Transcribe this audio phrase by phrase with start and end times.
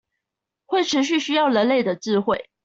[0.65, 2.49] 會持續需要人類的智慧